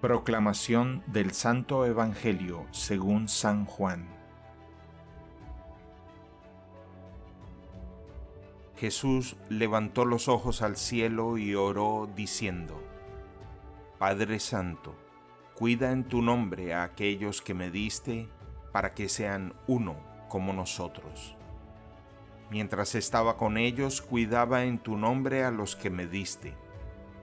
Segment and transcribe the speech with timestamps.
[0.00, 4.06] Proclamación del Santo Evangelio según San Juan.
[8.76, 12.80] Jesús levantó los ojos al cielo y oró diciendo,
[13.98, 14.94] Padre Santo,
[15.56, 18.28] cuida en tu nombre a aquellos que me diste
[18.70, 19.96] para que sean uno
[20.28, 21.34] como nosotros.
[22.52, 26.54] Mientras estaba con ellos, cuidaba en tu nombre a los que me diste.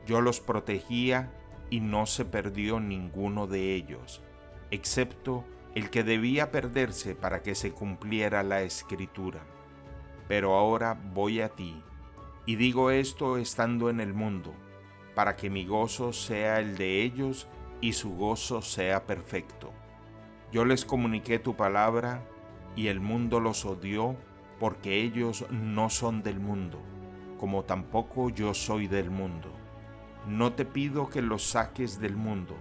[0.05, 1.31] Yo los protegía
[1.69, 4.21] y no se perdió ninguno de ellos,
[4.71, 5.43] excepto
[5.73, 9.41] el que debía perderse para que se cumpliera la escritura.
[10.27, 11.83] Pero ahora voy a ti,
[12.45, 14.53] y digo esto estando en el mundo,
[15.15, 17.47] para que mi gozo sea el de ellos
[17.81, 19.71] y su gozo sea perfecto.
[20.51, 22.23] Yo les comuniqué tu palabra,
[22.75, 24.15] y el mundo los odió,
[24.59, 26.81] porque ellos no son del mundo,
[27.39, 29.51] como tampoco yo soy del mundo.
[30.27, 32.55] No te pido que los saques del mundo,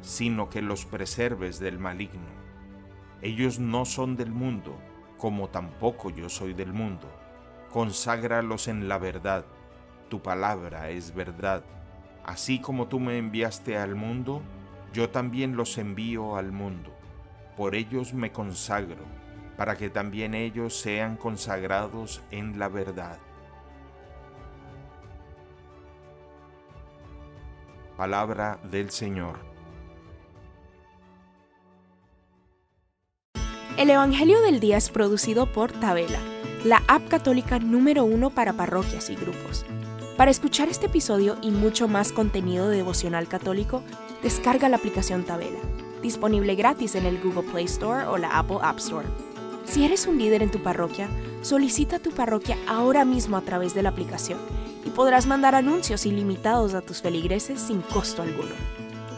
[0.00, 2.28] sino que los preserves del maligno.
[3.20, 4.78] Ellos no son del mundo,
[5.18, 7.08] como tampoco yo soy del mundo.
[7.72, 9.44] Conságralos en la verdad.
[10.08, 11.64] Tu palabra es verdad.
[12.24, 14.40] Así como tú me enviaste al mundo,
[14.92, 16.96] yo también los envío al mundo.
[17.56, 19.04] Por ellos me consagro,
[19.56, 23.18] para que también ellos sean consagrados en la verdad.
[28.00, 29.40] Palabra del Señor.
[33.76, 36.18] El Evangelio del Día es producido por Tabela,
[36.64, 39.66] la app católica número uno para parroquias y grupos.
[40.16, 43.82] Para escuchar este episodio y mucho más contenido devocional católico,
[44.22, 45.60] descarga la aplicación Tabela,
[46.00, 49.08] disponible gratis en el Google Play Store o la Apple App Store.
[49.66, 51.10] Si eres un líder en tu parroquia,
[51.42, 54.38] solicita tu parroquia ahora mismo a través de la aplicación
[54.84, 58.54] y podrás mandar anuncios ilimitados a tus feligreses sin costo alguno.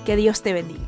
[0.04, 0.80] Que Dios te bendiga.